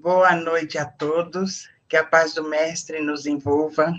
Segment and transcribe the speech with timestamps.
[0.00, 1.68] Boa noite a todos.
[1.88, 3.92] Que a paz do Mestre nos envolva,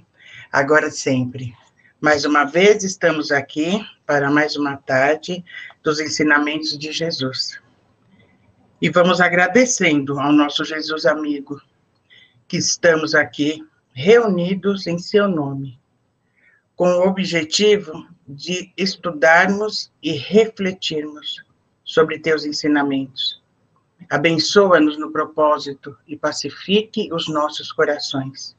[0.50, 1.54] agora sempre.
[2.00, 5.44] Mais uma vez estamos aqui para mais uma tarde
[5.84, 7.60] dos ensinamentos de Jesus.
[8.82, 11.62] E vamos agradecendo ao nosso Jesus amigo,
[12.48, 15.78] que estamos aqui reunidos em seu nome,
[16.78, 21.44] com o objetivo de estudarmos e refletirmos
[21.84, 23.39] sobre teus ensinamentos.
[24.08, 28.56] Abençoa-nos no propósito e pacifique os nossos corações.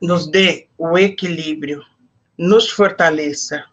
[0.00, 1.82] Nos dê o equilíbrio,
[2.36, 3.64] nos fortaleça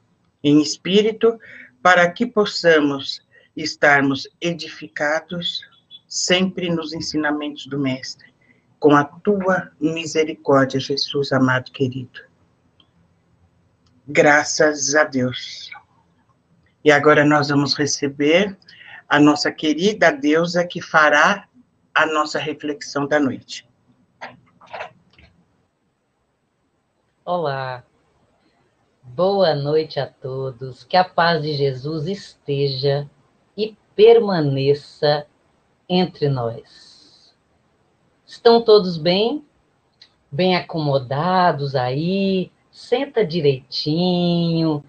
[0.43, 1.39] em espírito
[1.81, 3.21] para que possamos
[3.55, 5.61] estarmos edificados
[6.07, 8.33] sempre nos ensinamentos do Mestre,
[8.79, 12.21] com a tua misericórdia, Jesus amado querido.
[14.07, 15.71] Graças a Deus.
[16.83, 18.55] E agora nós vamos receber
[19.07, 21.47] a nossa querida deusa que fará
[21.93, 23.67] a nossa reflexão da noite.
[27.23, 27.83] Olá,
[29.01, 33.09] boa noite a todos, que a paz de Jesus esteja
[33.57, 35.25] e permaneça
[35.87, 37.35] entre nós.
[38.25, 39.45] Estão todos bem?
[40.31, 42.51] Bem acomodados aí?
[42.69, 44.83] Senta direitinho,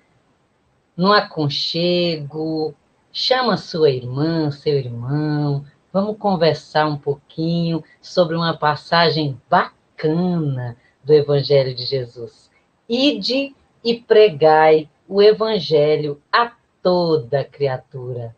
[0.97, 2.75] no aconchego,
[3.17, 11.75] chama sua irmã, seu irmão, vamos conversar um pouquinho sobre uma passagem bacana do Evangelho
[11.75, 12.51] de Jesus.
[12.87, 18.37] Ide e pregai o Evangelho a toda criatura.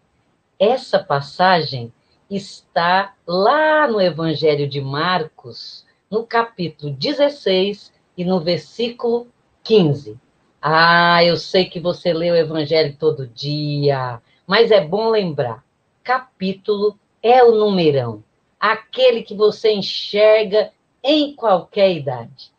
[0.61, 1.93] Essa passagem
[2.31, 9.27] está lá no Evangelho de Marcos, no capítulo 16 e no versículo
[9.65, 10.17] 15.
[10.63, 15.65] Ah, eu sei que você lê o Evangelho todo dia, mas é bom lembrar:
[16.03, 18.25] capítulo é o numerão,
[18.59, 20.73] aquele que você enxerga
[21.05, 22.51] em qualquer idade.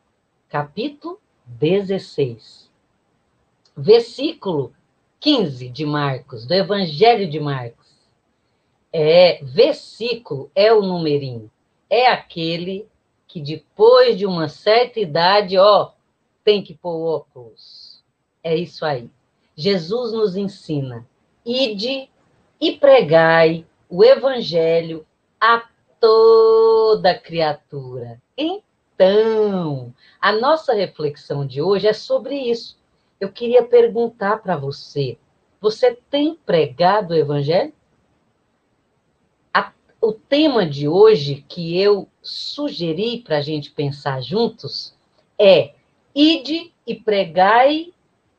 [0.47, 2.69] Capítulo 16.
[3.75, 4.73] Versículo
[5.19, 7.89] 15 de Marcos, do Evangelho de Marcos.
[8.93, 11.51] É, versículo é o numerinho.
[11.89, 12.87] É aquele
[13.27, 15.91] que depois de uma certa idade, ó,
[16.43, 17.89] tem que pôr óculos
[18.43, 19.09] é isso aí.
[19.55, 21.07] Jesus nos ensina:
[21.49, 22.09] ide
[22.61, 25.05] e pregai o evangelho
[25.39, 25.67] a
[25.99, 28.21] toda criatura.
[28.37, 32.77] Então, a nossa reflexão de hoje é sobre isso.
[33.19, 35.17] Eu queria perguntar para você:
[35.59, 37.73] você tem pregado o evangelho?
[39.53, 44.95] A, o tema de hoje que eu sugeri para a gente pensar juntos
[45.37, 45.73] é:
[46.13, 47.91] ide e pregai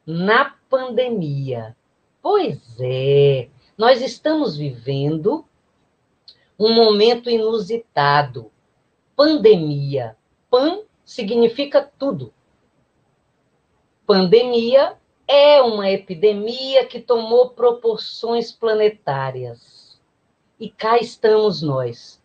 [0.07, 1.77] na pandemia.
[2.23, 5.45] Pois é, nós estamos vivendo
[6.59, 8.51] um momento inusitado.
[9.17, 10.17] Pandemia.
[10.51, 12.33] Pan significa tudo.
[14.07, 19.99] Pandemia é uma epidemia que tomou proporções planetárias.
[20.59, 22.21] E cá estamos nós,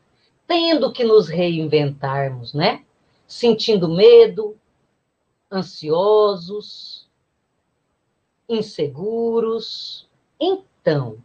[0.45, 2.83] tendo que nos reinventarmos, né?
[3.25, 4.57] Sentindo medo,
[5.49, 7.04] ansiosos,
[8.47, 10.07] inseguros.
[10.39, 11.17] Então,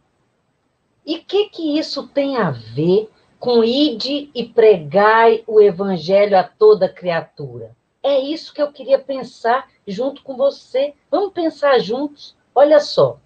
[1.05, 3.09] e o que, que isso tem a ver
[3.39, 7.75] com ide e pregai o evangelho a toda criatura?
[8.03, 10.93] É isso que eu queria pensar junto com você.
[11.09, 12.35] Vamos pensar juntos.
[12.53, 13.19] Olha só.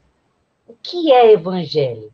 [0.68, 2.14] O que é evangelho?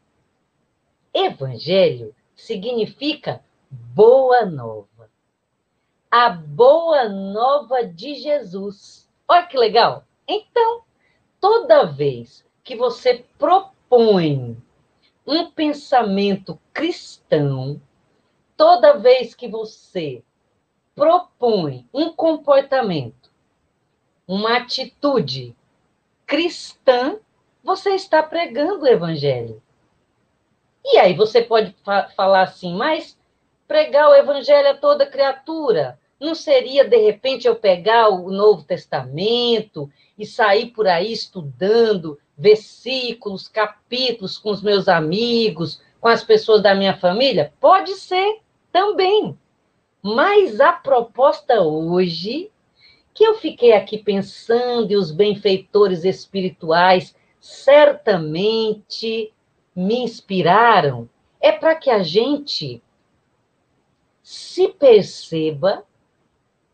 [1.13, 5.09] Evangelho significa boa nova.
[6.09, 9.09] A boa nova de Jesus.
[9.27, 10.05] Olha que legal.
[10.27, 10.83] Então,
[11.41, 14.55] toda vez que você propõe
[15.25, 17.81] um pensamento cristão,
[18.55, 20.23] toda vez que você
[20.93, 23.31] propõe um comportamento,
[24.27, 25.55] uma atitude
[26.27, 27.19] cristã,
[27.63, 29.61] você está pregando o evangelho.
[30.85, 33.17] E aí você pode fa falar assim, mas
[33.67, 39.91] pregar o evangelho a toda criatura, não seria de repente eu pegar o Novo Testamento
[40.15, 46.75] e sair por aí estudando versículos, capítulos com os meus amigos, com as pessoas da
[46.75, 47.51] minha família?
[47.59, 48.37] Pode ser
[48.71, 49.35] também.
[49.99, 52.51] Mas a proposta hoje,
[53.15, 59.33] que eu fiquei aqui pensando, e os benfeitores espirituais certamente
[59.75, 61.09] me inspiraram,
[61.39, 62.79] é para que a gente
[64.21, 65.83] se perceba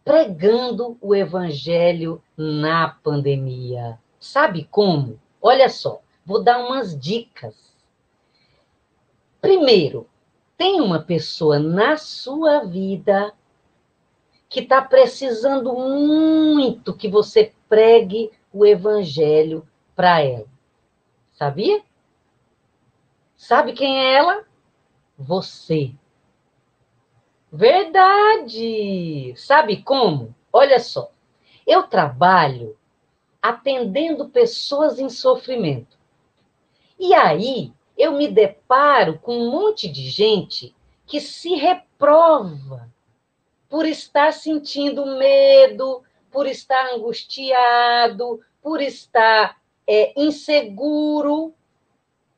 [0.07, 3.99] pregando o evangelho na pandemia.
[4.17, 5.19] Sabe como?
[5.41, 7.75] Olha só, vou dar umas dicas.
[9.41, 10.07] Primeiro,
[10.57, 13.33] tem uma pessoa na sua vida
[14.47, 20.47] que está precisando muito que você pregue o evangelho para ela.
[21.33, 21.83] Sabia?
[23.35, 24.45] Sabe quem é ela?
[25.17, 25.93] Você.
[27.51, 29.33] Verdade!
[29.37, 30.35] Sabe como?
[30.51, 31.11] Olha só.
[31.65, 32.77] Eu trabalho
[33.41, 35.97] atendendo pessoas em sofrimento.
[36.99, 42.91] E aí, eu me deparo com um monte de gente que se reprova
[43.69, 49.57] por estar sentindo medo, por estar angustiado, por estar
[49.87, 51.53] é, inseguro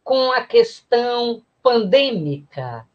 [0.04, 2.88] com a questão pandêmica,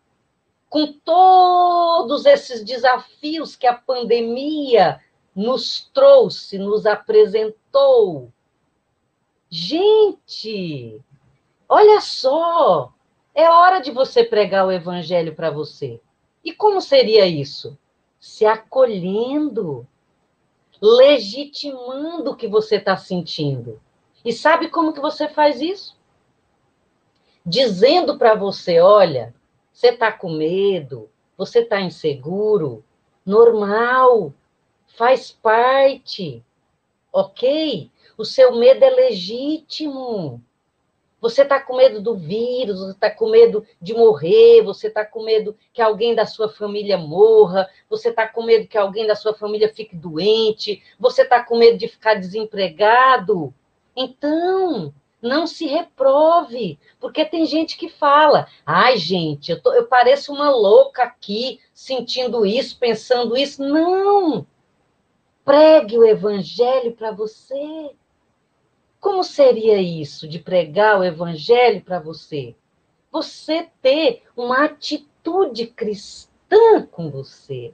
[0.74, 5.00] com todos esses desafios que a pandemia
[5.32, 8.32] nos trouxe, nos apresentou.
[9.48, 11.00] Gente,
[11.68, 12.92] olha só,
[13.32, 16.00] é hora de você pregar o evangelho para você.
[16.44, 17.78] E como seria isso?
[18.18, 19.86] Se acolhendo,
[20.82, 23.80] legitimando o que você está sentindo.
[24.24, 25.96] E sabe como que você faz isso?
[27.46, 29.32] Dizendo para você, olha,
[29.74, 32.84] você está com medo, você está inseguro,
[33.26, 34.32] normal,
[34.86, 36.44] faz parte,
[37.12, 37.90] ok?
[38.16, 40.40] O seu medo é legítimo.
[41.20, 45.24] Você está com medo do vírus, você está com medo de morrer, você está com
[45.24, 49.34] medo que alguém da sua família morra, você está com medo que alguém da sua
[49.34, 53.52] família fique doente, você está com medo de ficar desempregado.
[53.96, 54.94] Então,
[55.24, 60.50] não se reprove, porque tem gente que fala: ai, gente, eu, tô, eu pareço uma
[60.50, 63.62] louca aqui, sentindo isso, pensando isso.
[63.62, 64.46] Não!
[65.42, 67.90] Pregue o evangelho para você.
[69.00, 72.54] Como seria isso de pregar o evangelho para você?
[73.10, 77.72] Você ter uma atitude cristã com você,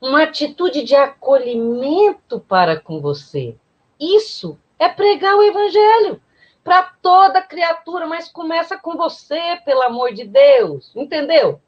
[0.00, 3.56] uma atitude de acolhimento para com você.
[3.98, 6.20] Isso é pregar o evangelho
[6.66, 11.60] para toda criatura, mas começa com você, pelo amor de Deus, entendeu?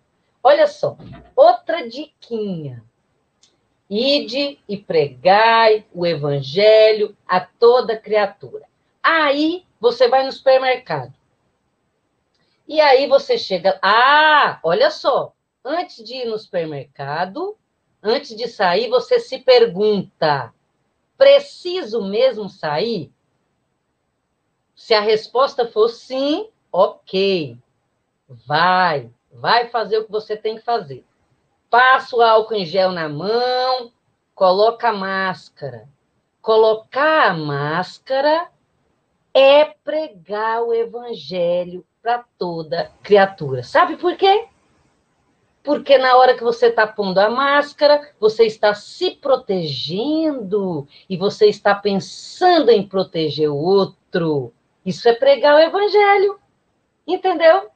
[0.43, 0.99] Olha só,
[1.37, 2.83] outra diquinha.
[3.89, 8.67] Ide e pregai o evangelho a toda criatura.
[9.01, 11.15] Aí você vai no supermercado.
[12.67, 13.79] E aí você chega.
[13.81, 15.33] Ah, olha só.
[15.65, 17.57] Antes de ir no supermercado,
[18.03, 20.53] antes de sair, você se pergunta:
[21.17, 23.13] preciso mesmo sair?
[24.79, 27.59] Se a resposta for sim, ok.
[28.47, 31.05] Vai, vai fazer o que você tem que fazer.
[31.69, 33.91] Passa o álcool em gel na mão,
[34.37, 35.89] coloca a máscara.
[36.41, 38.49] Colocar a máscara
[39.35, 43.65] é pregar o evangelho para toda criatura.
[43.65, 44.47] Sabe por quê?
[45.65, 51.47] Porque na hora que você está pondo a máscara, você está se protegendo e você
[51.47, 54.53] está pensando em proteger o outro.
[54.85, 56.39] Isso é pregar o evangelho.
[57.07, 57.71] Entendeu?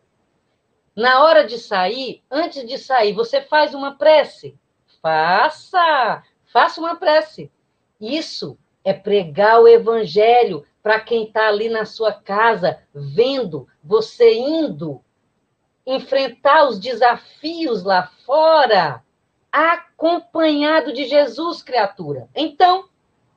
[0.94, 4.58] Na hora de sair, antes de sair, você faz uma prece.
[5.00, 6.22] Faça!
[6.52, 7.50] Faça uma prece.
[8.00, 15.02] Isso é pregar o evangelho para quem está ali na sua casa, vendo você indo
[15.86, 19.02] enfrentar os desafios lá fora,
[19.50, 22.28] acompanhado de Jesus, criatura.
[22.34, 22.88] Então,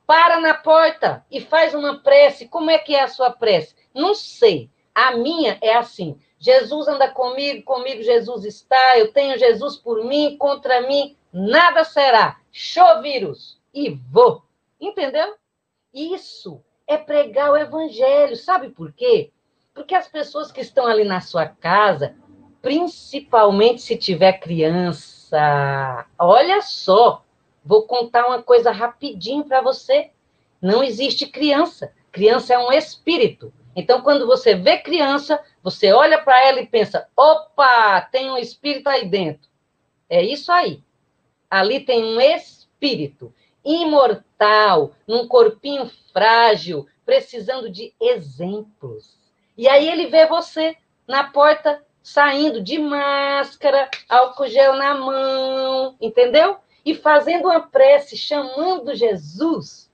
[0.06, 2.48] para na porta e faz uma prece.
[2.48, 3.74] Como é que é a sua prece?
[3.94, 4.70] Não sei.
[4.94, 10.36] A minha é assim: Jesus anda comigo, comigo Jesus está, eu tenho Jesus por mim,
[10.38, 12.38] contra mim nada será.
[12.52, 14.42] Show vírus e vou.
[14.80, 15.34] Entendeu?
[15.92, 18.36] Isso é pregar o evangelho.
[18.36, 19.32] Sabe por quê?
[19.74, 22.16] Porque as pessoas que estão ali na sua casa,
[22.62, 27.22] principalmente se tiver criança, olha só,
[27.66, 30.10] Vou contar uma coisa rapidinho para você.
[30.62, 31.92] Não existe criança.
[32.12, 33.52] Criança é um espírito.
[33.74, 38.88] Então, quando você vê criança, você olha para ela e pensa: opa, tem um espírito
[38.88, 39.50] aí dentro.
[40.08, 40.80] É isso aí.
[41.50, 49.18] Ali tem um espírito imortal, num corpinho frágil, precisando de exemplos.
[49.58, 56.58] E aí ele vê você na porta saindo de máscara, álcool gel na mão, entendeu?
[56.86, 59.90] E fazendo uma prece, chamando Jesus.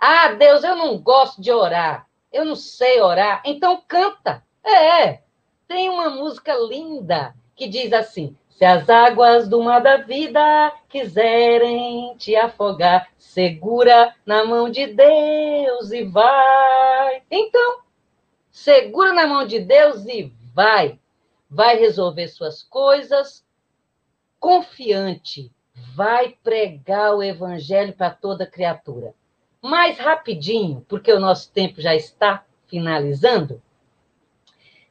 [0.00, 4.42] Ah, Deus, eu não gosto de orar, eu não sei orar, então canta.
[4.64, 5.20] É,
[5.68, 12.16] tem uma música linda que diz assim: se as águas do mar da vida quiserem
[12.16, 17.22] te afogar, segura na mão de Deus e vai.
[17.30, 17.80] Então,
[18.50, 20.98] segura na mão de Deus e vai.
[21.50, 23.44] vai resolver suas coisas,
[24.40, 25.52] confiante,
[25.94, 29.14] vai pregar o evangelho para toda criatura.
[29.60, 33.62] Mais rapidinho, porque o nosso tempo já está finalizando.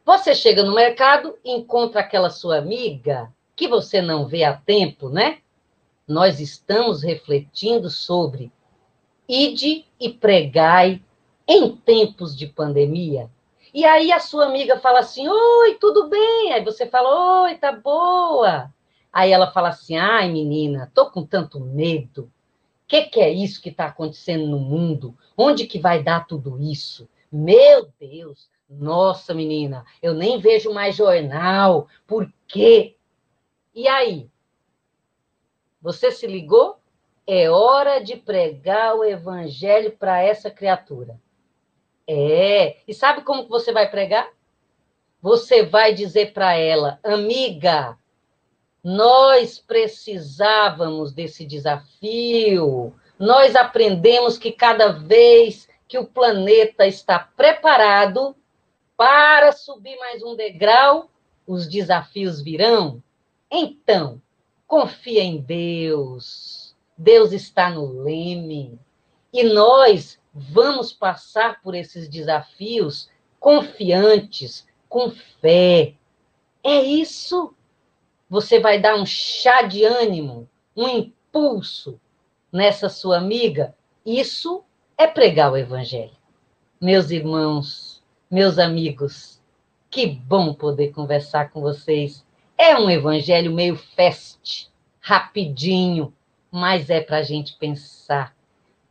[0.05, 5.39] Você chega no mercado, encontra aquela sua amiga que você não vê há tempo, né?
[6.07, 8.51] Nós estamos refletindo sobre
[9.27, 11.01] ide e pregai
[11.47, 13.29] em tempos de pandemia.
[13.73, 16.53] E aí a sua amiga fala assim: Oi, tudo bem?
[16.53, 18.71] Aí você fala: Oi, tá boa.
[19.15, 22.23] Aí ela fala assim: Ai, menina, tô com tanto medo.
[22.23, 22.31] O
[22.85, 25.17] que, que é isso que está acontecendo no mundo?
[25.37, 27.07] Onde que vai dar tudo isso?
[27.31, 31.87] Meu Deus, nossa, menina, eu nem vejo mais jornal.
[32.05, 32.97] Por quê?
[33.73, 34.29] E aí?
[35.81, 36.77] Você se ligou?
[37.25, 41.17] É hora de pregar o evangelho para essa criatura.
[42.05, 42.79] É.
[42.85, 44.29] E sabe como que você vai pregar?
[45.21, 47.97] Você vai dizer para ela, amiga,
[48.85, 52.93] nós precisávamos desse desafio.
[53.17, 58.35] Nós aprendemos que cada vez que o planeta está preparado
[58.95, 61.09] para subir mais um degrau,
[61.47, 63.01] os desafios virão.
[63.49, 64.21] Então,
[64.67, 66.75] confia em Deus.
[66.95, 68.79] Deus está no leme.
[69.33, 75.09] E nós vamos passar por esses desafios confiantes, com
[75.41, 75.95] fé.
[76.63, 77.54] É isso
[78.35, 81.97] você vai dar um chá de ânimo, um impulso
[82.51, 83.73] nessa sua amiga,
[84.05, 84.61] isso
[84.97, 86.17] é pregar o evangelho.
[86.81, 89.41] Meus irmãos, meus amigos,
[89.89, 92.25] que bom poder conversar com vocês.
[92.57, 94.67] É um evangelho meio fest,
[94.99, 96.13] rapidinho,
[96.51, 98.35] mas é para a gente pensar.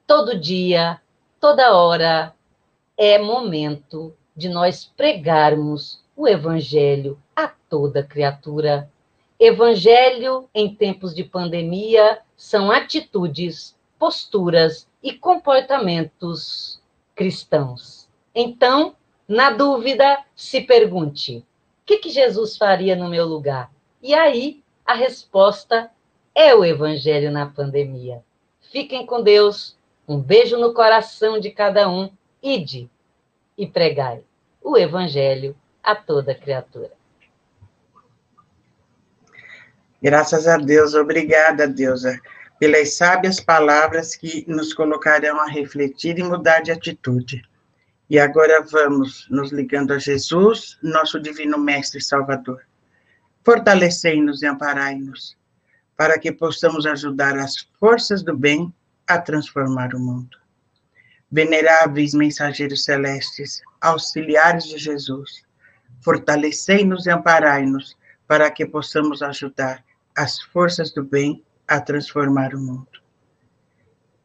[0.06, 0.98] Todo dia,
[1.38, 2.34] toda hora,
[2.96, 8.90] é momento de nós pregarmos o evangelho a toda criatura.
[9.44, 16.80] Evangelho em tempos de pandemia são atitudes, posturas e comportamentos
[17.14, 18.08] cristãos.
[18.34, 18.96] Então,
[19.28, 21.44] na dúvida, se pergunte: o
[21.84, 23.70] que, que Jesus faria no meu lugar?
[24.02, 25.90] E aí, a resposta
[26.34, 28.24] é o Evangelho na pandemia.
[28.72, 29.76] Fiquem com Deus,
[30.08, 32.10] um beijo no coração de cada um,
[32.42, 32.88] ide
[33.58, 34.24] e pregai
[34.62, 36.92] o Evangelho a toda criatura.
[40.04, 42.20] Graças a Deus, obrigada, Deusa,
[42.60, 47.42] pelas sábias palavras que nos colocarão a refletir e mudar de atitude.
[48.10, 52.60] E agora vamos nos ligando a Jesus, nosso divino Mestre e Salvador.
[53.42, 55.38] Fortalecei-nos e amparai-nos,
[55.96, 58.70] para que possamos ajudar as forças do bem
[59.06, 60.36] a transformar o mundo.
[61.32, 65.46] Veneráveis mensageiros celestes, auxiliares de Jesus,
[66.02, 67.96] fortalecei-nos e amparai-nos,
[68.26, 69.83] para que possamos ajudar
[70.16, 73.00] as forças do bem a transformar o mundo.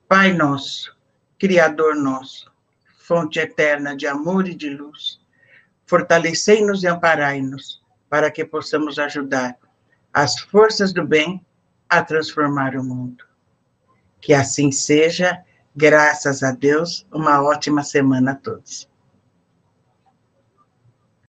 [0.07, 0.95] Pai nosso,
[1.37, 2.51] Criador nosso,
[2.97, 5.21] fonte eterna de amor e de luz,
[5.85, 9.57] fortalecei-nos e amparai-nos para que possamos ajudar
[10.13, 11.45] as forças do bem
[11.87, 13.23] a transformar o mundo.
[14.19, 15.43] Que assim seja,
[15.75, 18.88] graças a Deus, uma ótima semana a todos.